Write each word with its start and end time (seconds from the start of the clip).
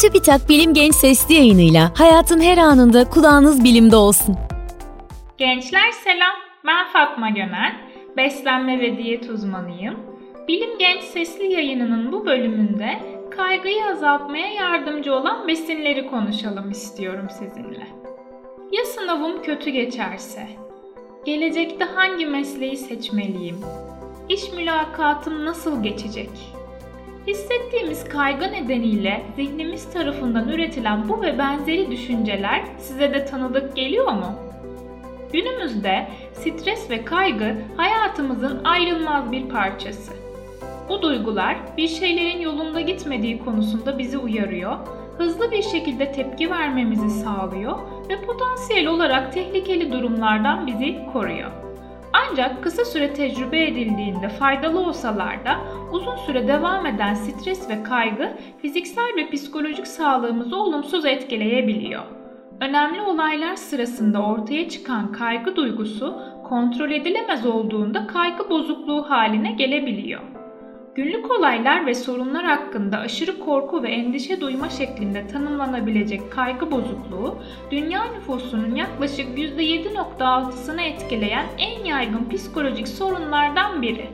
TÜBİTAK 0.00 0.48
Bilim 0.48 0.74
Genç 0.74 0.94
Sesli 0.94 1.34
yayınıyla 1.34 1.92
hayatın 1.98 2.40
her 2.40 2.58
anında 2.58 3.10
kulağınız 3.10 3.64
bilimde 3.64 3.96
olsun. 3.96 4.36
Gençler 5.38 5.90
selam, 6.04 6.34
ben 6.66 6.86
Fatma 6.92 7.30
Gönen, 7.30 7.76
beslenme 8.16 8.80
ve 8.80 8.98
diyet 8.98 9.30
uzmanıyım. 9.30 9.96
Bilim 10.48 10.78
Genç 10.78 11.02
Sesli 11.02 11.52
yayınının 11.52 12.12
bu 12.12 12.26
bölümünde 12.26 12.98
kaygıyı 13.30 13.84
azaltmaya 13.84 14.52
yardımcı 14.52 15.14
olan 15.14 15.48
besinleri 15.48 16.10
konuşalım 16.10 16.70
istiyorum 16.70 17.26
sizinle. 17.38 17.86
Ya 18.72 18.84
sınavım 18.84 19.42
kötü 19.42 19.70
geçerse? 19.70 20.48
Gelecekte 21.24 21.84
hangi 21.84 22.26
mesleği 22.26 22.76
seçmeliyim? 22.76 23.60
İş 24.28 24.52
mülakatım 24.52 25.44
nasıl 25.44 25.82
geçecek? 25.82 26.30
Hissettiğimiz 27.26 28.04
kaygı 28.04 28.52
nedeniyle 28.52 29.22
zihnimiz 29.36 29.92
tarafından 29.92 30.48
üretilen 30.48 31.08
bu 31.08 31.22
ve 31.22 31.38
benzeri 31.38 31.90
düşünceler 31.90 32.64
size 32.78 33.14
de 33.14 33.24
tanıdık 33.24 33.76
geliyor 33.76 34.12
mu? 34.12 34.34
Günümüzde 35.32 36.08
stres 36.32 36.90
ve 36.90 37.04
kaygı 37.04 37.54
hayatımızın 37.76 38.64
ayrılmaz 38.64 39.32
bir 39.32 39.48
parçası. 39.48 40.12
Bu 40.88 41.02
duygular 41.02 41.56
bir 41.76 41.88
şeylerin 41.88 42.40
yolunda 42.40 42.80
gitmediği 42.80 43.38
konusunda 43.44 43.98
bizi 43.98 44.18
uyarıyor, 44.18 44.76
hızlı 45.18 45.50
bir 45.50 45.62
şekilde 45.62 46.12
tepki 46.12 46.50
vermemizi 46.50 47.10
sağlıyor 47.10 47.78
ve 48.08 48.20
potansiyel 48.20 48.86
olarak 48.86 49.32
tehlikeli 49.32 49.92
durumlardan 49.92 50.66
bizi 50.66 50.98
koruyor. 51.12 51.65
Ancak 52.30 52.62
kısa 52.62 52.84
süre 52.84 53.14
tecrübe 53.14 53.64
edildiğinde 53.64 54.28
faydalı 54.28 54.80
olsalar 54.80 55.44
da 55.44 55.60
uzun 55.92 56.16
süre 56.16 56.48
devam 56.48 56.86
eden 56.86 57.14
stres 57.14 57.70
ve 57.70 57.82
kaygı 57.82 58.32
fiziksel 58.62 59.16
ve 59.16 59.30
psikolojik 59.30 59.86
sağlığımızı 59.86 60.56
olumsuz 60.56 61.04
etkileyebiliyor. 61.04 62.02
Önemli 62.60 63.00
olaylar 63.00 63.56
sırasında 63.56 64.22
ortaya 64.22 64.68
çıkan 64.68 65.12
kaygı 65.12 65.56
duygusu 65.56 66.20
kontrol 66.44 66.90
edilemez 66.90 67.46
olduğunda 67.46 68.06
kaygı 68.06 68.50
bozukluğu 68.50 69.10
haline 69.10 69.52
gelebiliyor. 69.52 70.20
Günlük 70.96 71.30
olaylar 71.30 71.86
ve 71.86 71.94
sorunlar 71.94 72.44
hakkında 72.44 72.98
aşırı 72.98 73.40
korku 73.40 73.82
ve 73.82 73.88
endişe 73.88 74.40
duyma 74.40 74.68
şeklinde 74.68 75.26
tanımlanabilecek 75.26 76.32
kaygı 76.32 76.70
bozukluğu, 76.70 77.38
dünya 77.70 78.04
nüfusunun 78.04 78.74
yaklaşık 78.74 79.38
%7.6'sını 79.38 80.82
etkileyen 80.82 81.46
en 81.58 81.84
yaygın 81.84 82.28
psikolojik 82.30 82.88
sorunlardan 82.88 83.82
biri. 83.82 84.08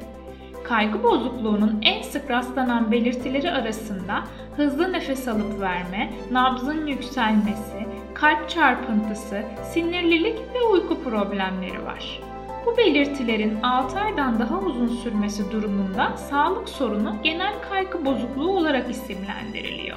Kaygı 0.64 1.02
bozukluğunun 1.02 1.78
en 1.82 2.02
sık 2.02 2.30
rastlanan 2.30 2.92
belirtileri 2.92 3.50
arasında 3.50 4.22
hızlı 4.56 4.92
nefes 4.92 5.28
alıp 5.28 5.60
verme, 5.60 6.12
nabzın 6.30 6.86
yükselmesi, 6.86 7.86
kalp 8.14 8.48
çarpıntısı, 8.48 9.42
sinirlilik 9.72 10.38
ve 10.54 10.62
uyku 10.72 11.02
problemleri 11.04 11.84
var. 11.84 12.31
Bu 12.66 12.76
belirtilerin 12.76 13.62
6 13.62 14.00
aydan 14.00 14.38
daha 14.38 14.58
uzun 14.58 14.88
sürmesi 14.88 15.52
durumunda 15.52 16.16
sağlık 16.16 16.68
sorunu 16.68 17.16
genel 17.22 17.52
kaygı 17.70 18.04
bozukluğu 18.04 18.56
olarak 18.56 18.90
isimlendiriliyor. 18.90 19.96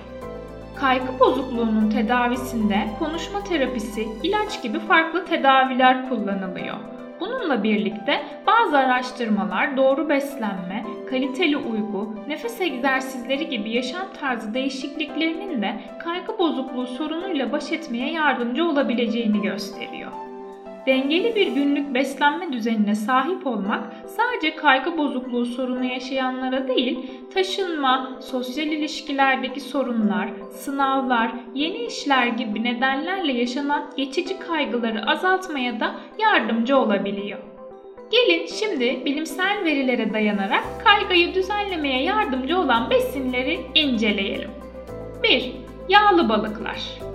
Kaygı 0.75 1.19
bozukluğunun 1.19 1.89
tedavisinde 1.89 2.88
konuşma 2.99 3.43
terapisi, 3.43 4.08
ilaç 4.23 4.63
gibi 4.63 4.80
farklı 4.80 5.25
tedaviler 5.25 6.09
kullanılıyor. 6.09 6.75
Bununla 7.19 7.63
birlikte 7.63 8.23
bazı 8.47 8.77
araştırmalar 8.77 9.77
doğru 9.77 10.09
beslenme, 10.09 10.86
kaliteli 11.09 11.58
uyku, 11.58 12.16
nefes 12.27 12.61
egzersizleri 12.61 13.49
gibi 13.49 13.71
yaşam 13.71 14.08
tarzı 14.19 14.53
değişikliklerinin 14.53 15.61
de 15.61 15.81
kaygı 16.03 16.39
bozukluğu 16.39 16.88
sorunuyla 16.88 17.52
baş 17.52 17.71
etmeye 17.71 18.11
yardımcı 18.11 18.66
olabileceğini 18.66 19.41
gösteriyor. 19.41 20.25
Dengeli 20.86 21.36
bir 21.36 21.47
günlük 21.47 21.94
beslenme 21.94 22.53
düzenine 22.53 22.95
sahip 22.95 23.47
olmak 23.47 23.83
sadece 24.08 24.55
kaygı 24.55 24.98
bozukluğu 24.98 25.45
sorunu 25.45 25.86
yaşayanlara 25.86 26.67
değil, 26.67 27.11
taşınma, 27.33 28.20
sosyal 28.21 28.67
ilişkilerdeki 28.67 29.61
sorunlar, 29.61 30.30
sınavlar, 30.52 31.32
yeni 31.54 31.77
işler 31.77 32.27
gibi 32.27 32.64
nedenlerle 32.64 33.33
yaşanan 33.33 33.83
geçici 33.98 34.39
kaygıları 34.39 35.05
azaltmaya 35.05 35.80
da 35.80 35.95
yardımcı 36.20 36.77
olabiliyor. 36.77 37.39
Gelin 38.11 38.48
şimdi 38.48 39.05
bilimsel 39.05 39.64
verilere 39.64 40.14
dayanarak 40.14 40.64
kaygıyı 40.83 41.33
düzenlemeye 41.33 42.04
yardımcı 42.04 42.60
olan 42.60 42.89
besinleri 42.89 43.60
inceleyelim. 43.76 44.52
1. 45.23 45.52
Yağlı 45.89 46.30
balıklar. 46.30 47.14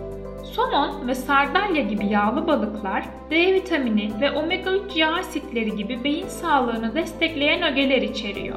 Somon 0.55 1.09
ve 1.09 1.15
sardalya 1.15 1.83
gibi 1.83 2.07
yağlı 2.07 2.47
balıklar 2.47 3.05
D 3.31 3.55
vitamini 3.55 4.21
ve 4.21 4.31
omega 4.31 4.71
3 4.71 4.97
yağ 4.97 5.15
asitleri 5.15 5.77
gibi 5.77 6.05
beyin 6.05 6.29
sağlığını 6.29 6.95
destekleyen 6.95 7.63
ögeler 7.63 8.03
içeriyor. 8.03 8.57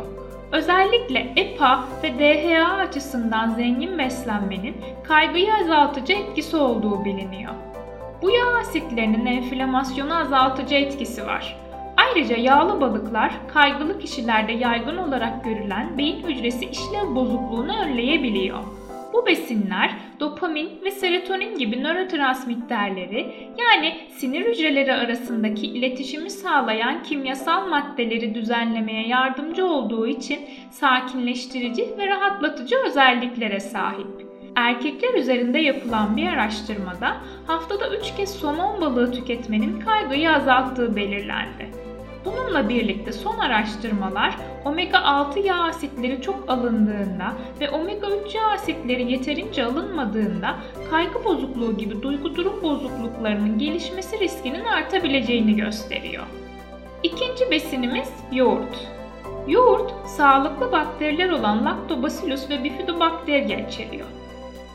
Özellikle 0.51 1.33
EPA 1.35 1.83
ve 2.03 2.19
DHA 2.19 2.73
açısından 2.73 3.49
zengin 3.49 3.97
beslenmenin 3.97 4.75
kaygıyı 5.03 5.53
azaltıcı 5.53 6.13
etkisi 6.13 6.57
olduğu 6.57 7.05
biliniyor. 7.05 7.53
Bu 8.21 8.29
yağ 8.31 8.57
asitlerinin 8.59 9.25
enflamasyonu 9.25 10.17
azaltıcı 10.17 10.75
etkisi 10.75 11.25
var. 11.25 11.57
Ayrıca 11.97 12.37
yağlı 12.37 12.81
balıklar 12.81 13.33
kaygılı 13.53 13.99
kişilerde 13.99 14.51
yaygın 14.51 14.97
olarak 14.97 15.43
görülen 15.43 15.97
beyin 15.97 16.27
hücresi 16.27 16.65
işlev 16.65 17.15
bozukluğunu 17.15 17.77
önleyebiliyor. 17.77 18.59
Bu 19.13 19.25
besinler 19.25 19.95
dopamin 20.19 20.69
ve 20.85 20.91
serotonin 20.91 21.57
gibi 21.57 21.83
nörotransmitterleri 21.83 23.33
yani 23.59 23.97
sinir 24.09 24.45
hücreleri 24.45 24.93
arasındaki 24.93 25.67
iletişimi 25.67 26.29
sağlayan 26.29 27.03
kimyasal 27.03 27.67
maddeleri 27.67 28.35
düzenlemeye 28.35 29.07
yardımcı 29.07 29.65
olduğu 29.65 30.07
için 30.07 30.39
sakinleştirici 30.71 31.97
ve 31.97 32.07
rahatlatıcı 32.07 32.75
özelliklere 32.87 33.59
sahip. 33.59 34.07
Erkekler 34.55 35.13
üzerinde 35.13 35.59
yapılan 35.59 36.17
bir 36.17 36.27
araştırmada 36.27 37.17
haftada 37.47 37.97
3 37.97 38.15
kez 38.15 38.29
somon 38.35 38.81
balığı 38.81 39.11
tüketmenin 39.11 39.79
kaygıyı 39.79 40.31
azalttığı 40.31 40.95
belirlendi. 40.95 41.71
Bununla 42.25 42.69
birlikte 42.69 43.11
son 43.11 43.37
araştırmalar 43.39 44.37
omega 44.65 44.99
6 44.99 45.39
yağ 45.39 45.63
asitleri 45.63 46.21
çok 46.21 46.49
alındığında 46.49 47.33
ve 47.59 47.69
omega 47.69 48.07
3 48.27 48.35
yağ 48.35 48.47
asitleri 48.47 49.11
yeterince 49.11 49.65
alınmadığında 49.65 50.55
kaygı 50.89 51.25
bozukluğu 51.25 51.77
gibi 51.77 52.01
duygu 52.01 52.35
durum 52.35 52.61
bozukluklarının 52.61 53.59
gelişmesi 53.59 54.19
riskinin 54.19 54.65
artabileceğini 54.65 55.55
gösteriyor. 55.55 56.23
İkinci 57.03 57.51
besinimiz 57.51 58.09
yoğurt. 58.31 58.87
Yoğurt, 59.47 59.93
sağlıklı 60.05 60.71
bakteriler 60.71 61.29
olan 61.29 61.65
Lactobacillus 61.65 62.49
ve 62.49 62.63
Bifidobacteria 62.63 63.59
içeriyor. 63.59 64.07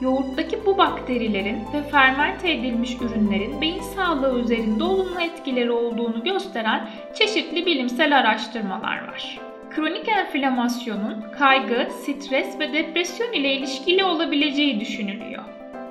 Yoğurttaki 0.01 0.67
bu 0.67 0.79
bakterilerin 0.79 1.59
ve 1.75 1.83
fermente 1.83 2.53
edilmiş 2.53 2.97
ürünlerin 3.01 3.61
beyin 3.61 3.81
sağlığı 3.81 4.41
üzerinde 4.41 4.85
olumlu 4.85 5.21
etkileri 5.21 5.71
olduğunu 5.71 6.25
gösteren 6.25 6.89
çeşitli 7.15 7.67
bilimsel 7.67 8.19
araştırmalar 8.19 9.09
var. 9.09 9.39
Kronik 9.71 10.09
enflamasyonun 10.09 11.25
kaygı, 11.39 11.89
stres 11.91 12.59
ve 12.59 12.73
depresyon 12.73 13.33
ile 13.33 13.53
ilişkili 13.53 14.05
olabileceği 14.05 14.81
düşünülüyor. 14.81 15.45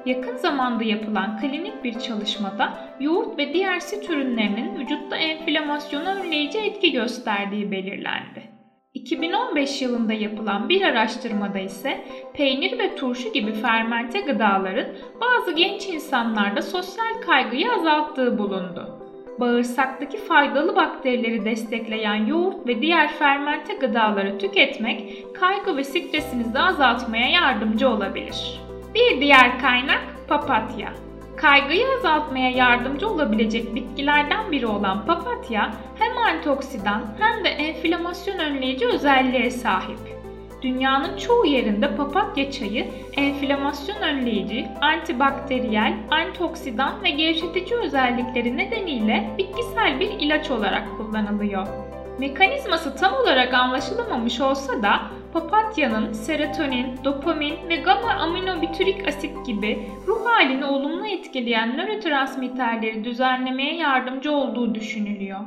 Yakın 0.06 0.38
zamanda 0.38 0.84
yapılan 0.84 1.40
klinik 1.40 1.84
bir 1.84 2.00
çalışmada 2.00 2.74
yoğurt 3.00 3.38
ve 3.38 3.54
diğer 3.54 3.80
süt 3.80 4.10
ürünlerinin 4.10 4.80
vücutta 4.80 5.18
enflamasyonu 5.18 6.10
önleyici 6.10 6.60
etki 6.60 6.92
gösterdiği 6.92 7.72
belirlendi. 7.72 8.47
2015 9.08 9.82
yılında 9.82 10.14
yapılan 10.14 10.70
bir 10.70 10.82
araştırmada 10.82 11.60
ise 11.60 12.04
peynir 12.34 12.80
ve 12.80 12.96
turşu 12.96 13.34
gibi 13.34 13.52
fermente 13.54 14.22
gıdaların 14.22 14.88
bazı 15.22 15.52
genç 15.52 15.88
insanlarda 15.88 16.62
sosyal 16.62 17.22
kaygıyı 17.26 17.72
azalttığı 17.72 18.38
bulundu. 18.38 19.00
Bağırsaktaki 19.40 20.18
faydalı 20.18 20.76
bakterileri 20.76 21.46
destekleyen 21.46 22.26
yoğurt 22.26 22.68
ve 22.68 22.82
diğer 22.82 23.14
fermente 23.14 23.74
gıdaları 23.74 24.38
tüketmek 24.38 25.26
kaygı 25.36 25.78
ve 25.78 25.84
stresinizi 25.84 26.60
azaltmaya 26.60 27.30
yardımcı 27.30 27.90
olabilir. 27.90 28.62
Bir 28.96 29.22
diğer 29.22 29.60
kaynak 29.60 30.02
papatya. 30.28 31.07
Kaygıyı 31.38 31.86
azaltmaya 31.98 32.50
yardımcı 32.50 33.10
olabilecek 33.10 33.76
bitkilerden 33.76 34.52
biri 34.52 34.68
olan 34.68 35.06
papatya 35.06 35.74
hem 36.00 36.18
antioksidan 36.18 37.16
hem 37.20 37.46
de 37.46 37.50
enflamasyon 37.50 38.40
önleyici 38.40 38.88
özelliğe 38.88 39.52
sahip. 39.52 40.00
Dünyanın 40.62 41.18
çoğu 41.18 41.46
yerinde 41.46 41.96
papatya 41.96 42.52
çayı 42.52 42.88
enflamasyon 43.18 44.02
önleyici, 44.02 44.68
antibakteriyel, 44.82 45.98
antioksidan 46.12 47.04
ve 47.04 47.10
gevşetici 47.10 47.80
özellikleri 47.80 48.58
nedeniyle 48.58 49.36
bitkisel 49.38 50.00
bir 50.00 50.10
ilaç 50.10 50.52
olarak 50.52 50.98
kullanılıyor. 50.98 51.68
Mekanizması 52.20 52.96
tam 52.96 53.14
olarak 53.14 53.54
anlaşılamamış 53.54 54.42
olsa 54.42 54.84
da 54.84 55.02
papatyanın 55.40 56.14
serotonin, 56.14 57.04
dopamin 57.04 57.70
ve 57.70 57.76
gamma 57.76 58.10
aminobütürik 58.10 59.08
asit 59.08 59.46
gibi 59.46 59.90
ruh 60.08 60.26
halini 60.26 60.66
olumlu 60.66 61.08
etkileyen 61.08 61.78
nörotransmitterleri 61.78 63.04
düzenlemeye 63.04 63.76
yardımcı 63.76 64.32
olduğu 64.32 64.76
düşünülüyor. 64.76 65.40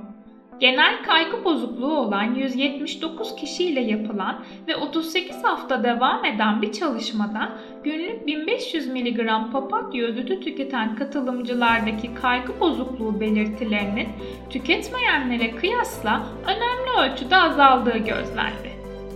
Genel 0.61 1.03
kaygı 1.03 1.45
bozukluğu 1.45 1.97
olan 1.97 2.35
179 2.35 3.37
kişiyle 3.37 3.81
yapılan 3.81 4.45
ve 4.69 4.77
38 4.77 5.45
hafta 5.45 5.85
devam 5.85 6.25
eden 6.25 6.63
bir 6.63 6.73
çalışmada 6.73 7.53
günlük 7.85 8.27
1500 8.27 8.87
mg 8.87 9.53
papatya 9.53 10.05
özütü 10.05 10.41
tüketen 10.41 10.97
katılımcılardaki 10.97 12.15
kaygı 12.15 12.61
bozukluğu 12.61 13.21
belirtilerinin 13.21 14.09
tüketmeyenlere 14.51 15.51
kıyasla 15.51 16.27
önemli 16.45 17.13
ölçüde 17.13 17.37
azaldığı 17.37 17.99
gözlendi. 17.99 18.70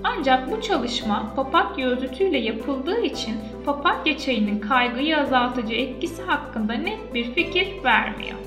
Ancak 0.04 0.50
bu 0.50 0.60
çalışma 0.60 1.32
papatya 1.36 1.88
özütüyle 1.88 2.38
yapıldığı 2.38 3.00
için 3.00 3.34
papatya 3.66 4.18
çayının 4.18 4.60
kaygıyı 4.60 5.18
azaltıcı 5.18 5.74
etkisi 5.74 6.22
hakkında 6.22 6.72
net 6.72 7.14
bir 7.14 7.34
fikir 7.34 7.84
vermiyor 7.84 8.44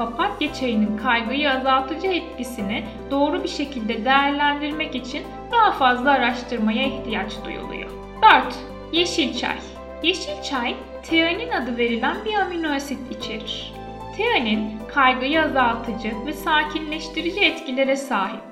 papatya 0.00 0.54
çayının 0.54 0.96
kaygıyı 0.96 1.50
azaltıcı 1.50 2.06
etkisini 2.06 2.84
doğru 3.10 3.42
bir 3.44 3.48
şekilde 3.48 4.04
değerlendirmek 4.04 4.94
için 4.94 5.22
daha 5.52 5.72
fazla 5.72 6.10
araştırmaya 6.10 6.86
ihtiyaç 6.86 7.32
duyuluyor. 7.44 7.90
4. 8.22 8.54
Yeşil 8.92 9.38
çay. 9.38 9.56
Yeşil 10.02 10.42
çay, 10.42 10.74
teanin 11.02 11.50
adı 11.50 11.76
verilen 11.76 12.16
bir 12.24 12.34
amino 12.34 12.68
asit 12.68 12.98
içerir. 13.10 13.74
Teanin, 14.16 14.78
kaygıyı 14.94 15.42
azaltıcı 15.42 16.12
ve 16.26 16.32
sakinleştirici 16.32 17.40
etkilere 17.40 17.96
sahiptir. 17.96 18.49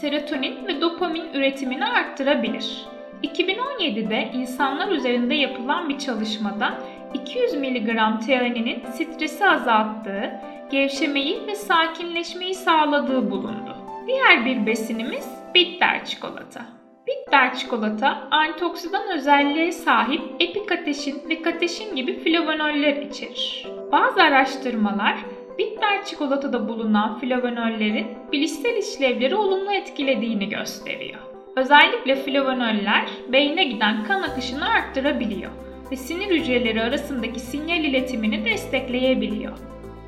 Serotonin 0.00 0.66
ve 0.66 0.80
dopamin 0.80 1.32
üretimini 1.34 1.84
arttırabilir. 1.84 2.86
2017'de 3.22 4.30
insanlar 4.34 4.88
üzerinde 4.88 5.34
yapılan 5.34 5.88
bir 5.88 5.98
çalışmada 5.98 6.78
200 7.14 7.54
mg 7.54 8.26
teaninin 8.26 8.82
stresi 8.92 9.46
azalttığı, 9.46 10.40
gevşemeyi 10.70 11.46
ve 11.46 11.54
sakinleşmeyi 11.54 12.54
sağladığı 12.54 13.30
bulundu. 13.30 13.76
Diğer 14.06 14.44
bir 14.44 14.66
besinimiz 14.66 15.28
bitter 15.54 16.04
çikolata. 16.04 16.60
Bitter 17.06 17.54
çikolata 17.54 18.28
antioksidan 18.30 19.08
özelliğe 19.14 19.72
sahip 19.72 20.22
epikateşin 20.40 21.28
ve 21.28 21.42
kateşin 21.42 21.96
gibi 21.96 22.18
flavonoller 22.18 22.96
içerir. 22.96 23.66
Bazı 23.92 24.22
araştırmalar 24.22 25.16
bitter 25.58 25.95
çikolatada 26.06 26.68
bulunan 26.68 27.18
flavonollerin 27.18 28.06
bilişsel 28.32 28.76
işlevleri 28.76 29.34
olumlu 29.34 29.72
etkilediğini 29.72 30.48
gösteriyor. 30.48 31.20
Özellikle 31.56 32.16
flavonoller 32.16 33.08
beyne 33.32 33.64
giden 33.64 34.04
kan 34.04 34.22
akışını 34.22 34.68
arttırabiliyor 34.68 35.50
ve 35.90 35.96
sinir 35.96 36.40
hücreleri 36.40 36.82
arasındaki 36.82 37.40
sinyal 37.40 37.84
iletimini 37.84 38.44
destekleyebiliyor. 38.44 39.52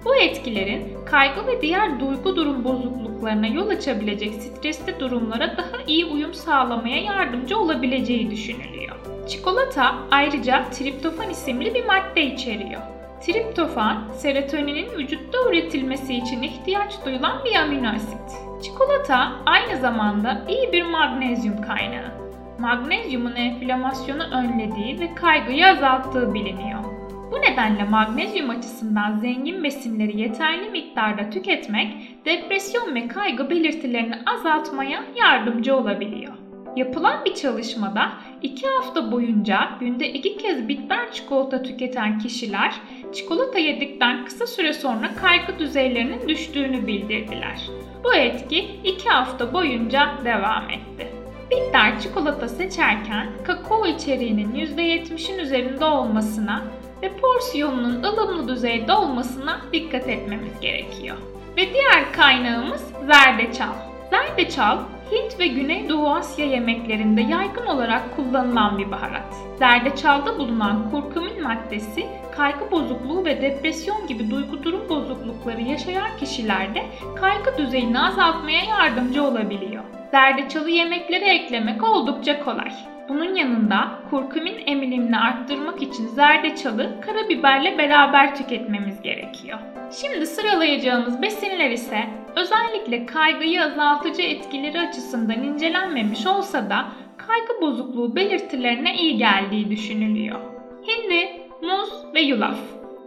Bu 0.05 0.17
etkilerin 0.17 1.05
kaygı 1.07 1.47
ve 1.47 1.63
diğer 1.63 2.01
duygu 2.01 2.37
durum 2.37 2.65
bozukluklarına 2.65 3.47
yol 3.47 3.69
açabilecek 3.69 4.35
stresli 4.35 5.01
durumlara 5.01 5.57
daha 5.57 5.83
iyi 5.87 6.05
uyum 6.05 6.35
sağlamaya 6.35 7.03
yardımcı 7.03 7.59
olabileceği 7.59 8.31
düşünülüyor. 8.31 8.97
Çikolata 9.29 9.95
ayrıca 10.11 10.65
triptofan 10.71 11.31
isimli 11.31 11.75
bir 11.75 11.85
madde 11.85 12.27
içeriyor. 12.27 12.98
Triptofan, 13.21 14.05
serotoninin 14.13 14.91
vücutta 14.99 15.39
üretilmesi 15.51 16.15
için 16.15 16.43
ihtiyaç 16.43 16.95
duyulan 17.05 17.45
bir 17.45 17.55
amino 17.55 17.89
asit. 17.89 18.39
Çikolata 18.63 19.33
aynı 19.47 19.81
zamanda 19.81 20.45
iyi 20.49 20.73
bir 20.73 20.83
magnezyum 20.83 21.63
kaynağı. 21.63 22.11
Magnezyumun 22.59 23.35
enflamasyonu 23.35 24.23
önlediği 24.23 25.01
ve 25.01 25.15
kaygıyı 25.15 25.67
azalttığı 25.67 26.35
biliniyor. 26.35 26.85
Bu 27.33 27.37
nedenle 27.41 27.85
magnezyum 27.85 28.51
açısından 28.51 29.19
zengin 29.19 29.65
besinleri 29.65 30.21
yeterli 30.21 30.71
miktarda 30.71 31.31
tüketmek 31.31 31.95
depresyon 32.25 32.95
ve 32.95 33.09
kaygı 33.09 33.51
belirtilerini 33.51 34.17
azaltmaya 34.27 35.05
yardımcı 35.17 35.77
olabiliyor. 35.77 36.35
Yapılan 36.77 37.25
bir 37.25 37.35
çalışmada 37.35 38.11
2 38.43 38.67
hafta 38.67 39.13
boyunca 39.13 39.71
günde 39.81 40.13
2 40.13 40.37
kez 40.37 40.69
bitter 40.69 41.13
çikolata 41.13 41.63
tüketen 41.63 42.19
kişiler 42.19 42.75
çikolata 43.15 43.59
yedikten 43.59 44.25
kısa 44.25 44.47
süre 44.47 44.73
sonra 44.73 45.15
kaygı 45.15 45.59
düzeylerinin 45.59 46.29
düştüğünü 46.29 46.87
bildirdiler. 46.87 47.61
Bu 48.05 48.15
etki 48.15 48.59
2 48.85 49.09
hafta 49.09 49.53
boyunca 49.53 50.15
devam 50.25 50.71
etti. 50.71 51.09
Bitter 51.51 52.01
çikolata 52.01 52.49
seçerken 52.49 53.29
kakao 53.47 53.87
içeriğinin 53.87 54.53
%70'in 54.53 55.39
üzerinde 55.39 55.85
olmasına 55.85 56.63
ve 57.03 57.13
porsiyonunun 57.17 58.03
ılımlı 58.03 58.49
düzeyde 58.49 58.93
olmasına 58.93 59.61
dikkat 59.73 60.09
etmemiz 60.09 60.61
gerekiyor. 60.61 61.17
Ve 61.57 61.73
diğer 61.73 62.13
kaynağımız 62.13 62.93
zerdeçal. 63.07 63.73
Zerdeçal 64.11 64.79
Hint 65.13 65.39
ve 65.39 65.47
Güneydoğu 65.47 66.11
Asya 66.11 66.47
yemeklerinde 66.47 67.21
yaygın 67.21 67.67
olarak 67.67 68.17
kullanılan 68.17 68.79
bir 68.79 68.91
baharat. 68.91 69.35
Zerdeçalda 69.59 70.39
bulunan 70.39 70.91
kurkumin 70.91 71.43
maddesi 71.43 72.07
kaygı 72.37 72.71
bozukluğu 72.71 73.25
ve 73.25 73.43
depresyon 73.43 74.07
gibi 74.07 74.31
duygu 74.31 74.63
durum 74.63 74.89
bozuklukları 74.89 75.61
yaşayan 75.61 76.17
kişilerde 76.21 76.87
kaygı 77.21 77.59
düzeyini 77.59 78.01
azaltmaya 78.01 78.65
yardımcı 78.65 79.25
olabiliyor. 79.25 79.85
Zerdeçalı 80.11 80.71
yemeklere 80.71 81.35
eklemek 81.35 81.85
oldukça 81.85 82.45
kolay. 82.45 82.73
Bunun 83.09 83.35
yanında 83.35 83.89
kurkumin 84.11 84.57
emilimini 84.67 85.19
arttırmak 85.19 85.83
için 85.83 86.07
zerdeçalı 86.07 87.01
karabiberle 87.01 87.79
beraber 87.79 88.37
tüketmemiz 88.37 89.03
gerekiyor. 89.03 89.59
Şimdi 90.01 90.27
sıralayacağımız 90.27 91.23
besinler 91.23 91.71
ise 91.71 92.05
özellikle 92.37 93.07
kaygıyı 93.07 93.63
azaltıcı 93.63 94.23
etkileri 94.23 94.81
açısından 94.81 95.43
incelenmemiş 95.43 96.27
olsa 96.27 96.71
da 96.71 96.93
kaygı 97.17 97.61
bozukluğu 97.61 98.17
belirtilerine 98.17 98.97
iyi 98.97 99.17
geldiği 99.17 99.71
düşünülüyor. 99.71 100.41
Hindi, 100.87 101.29
muz 101.63 102.15
ve 102.15 102.21
yulaf. 102.21 102.59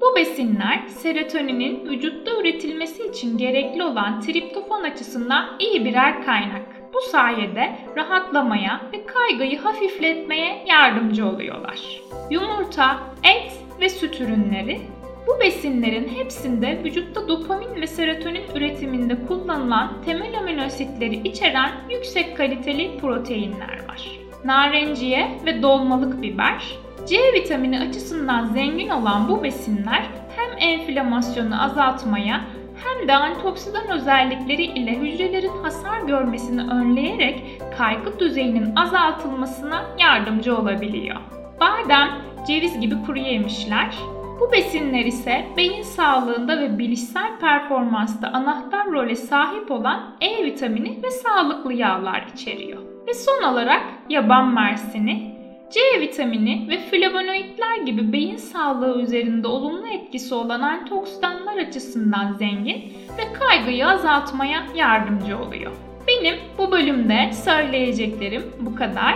Bu 0.02 0.16
besinler 0.16 0.88
serotoninin 0.88 1.90
vücutta 1.90 2.32
üretilmesi 2.42 3.08
için 3.08 3.38
gerekli 3.38 3.84
olan 3.84 4.22
triptofan 4.22 4.84
açısından 4.84 5.46
iyi 5.60 5.86
birer 5.86 6.26
kaynak. 6.26 6.62
Bu 6.94 7.02
sayede 7.02 7.76
rahatlamaya 7.98 8.82
ve 8.94 9.06
kaygıyı 9.06 9.60
hafifletmeye 9.60 10.64
yardımcı 10.68 11.26
oluyorlar. 11.26 12.02
Yumurta, 12.30 13.00
et 13.24 13.54
ve 13.82 13.90
süt 13.90 14.22
ürünleri 14.22 14.82
bu 15.28 15.40
besinlerin 15.40 16.08
hepsinde 16.08 16.84
vücutta 16.84 17.28
dopamin 17.28 17.82
ve 17.82 17.88
serotonin 17.88 18.44
üretiminde 18.56 19.18
kullanılan 19.28 19.94
temel 20.06 20.38
amino 20.40 20.62
asitleri 20.62 21.28
içeren 21.28 21.72
yüksek 21.90 22.38
kaliteli 22.38 22.98
proteinler 22.98 23.88
var. 23.90 24.20
Narenciye 24.46 25.32
ve 25.46 25.62
dolmalık 25.62 26.22
biber, 26.22 26.78
C 27.08 27.34
vitamini 27.34 27.80
açısından 27.80 28.46
zengin 28.46 28.90
olan 28.90 29.30
bu 29.30 29.44
besinler 29.44 30.04
hem 30.36 30.58
enflamasyonu 30.70 31.64
azaltmaya 31.64 32.42
hem 32.84 33.08
de 33.08 33.14
antioksidan 33.14 33.90
özellikleri 33.90 34.64
ile 34.64 34.98
hücrelerin 34.98 35.64
hasar 35.64 36.02
görmesini 36.02 36.62
önleyerek 36.62 37.62
kaygı 37.78 38.20
düzeyinin 38.20 38.76
azaltılmasına 38.76 39.84
yardımcı 40.00 40.58
olabiliyor. 40.58 41.16
Badem, 41.60 42.10
ceviz 42.48 42.80
gibi 42.80 42.96
kuru 43.06 43.20
yemişler, 43.20 43.96
bu 44.42 44.52
besinler 44.52 45.06
ise 45.06 45.46
beyin 45.58 45.82
sağlığında 45.82 46.62
ve 46.62 46.78
bilişsel 46.78 47.40
performansta 47.40 48.28
anahtar 48.28 48.92
role 48.92 49.16
sahip 49.16 49.72
olan 49.72 50.16
E 50.22 50.46
vitamini 50.46 51.04
ve 51.04 51.12
sağlıklı 51.12 51.74
yağlar 51.74 52.28
içeriyor. 52.34 52.80
Ve 53.08 53.14
son 53.14 53.44
olarak 53.44 53.82
yaban 54.10 54.54
mersini, 54.54 55.36
C 55.74 56.02
vitamini 56.02 56.68
ve 56.70 56.78
flavonoidler 56.78 57.78
gibi 57.86 58.14
beyin 58.14 58.38
sağlığı 58.38 59.02
üzerinde 59.02 59.48
olumlu 59.48 59.88
etkisi 59.88 60.36
olan 60.36 60.62
antioksidanlar 60.62 61.58
açısından 61.58 62.34
zengin 62.34 62.94
ve 63.18 63.34
kaygıyı 63.34 63.88
azaltmaya 63.88 64.64
yardımcı 64.76 65.38
oluyor. 65.38 65.72
Benim 66.08 66.36
bu 66.58 66.72
bölümde 66.72 67.30
söyleyeceklerim 67.34 68.44
bu 68.60 68.76
kadar. 68.76 69.16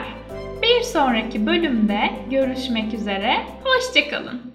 Bir 0.62 0.82
sonraki 0.82 1.46
bölümde 1.46 2.10
görüşmek 2.32 2.94
üzere. 2.94 3.36
Hoşçakalın. 3.64 4.55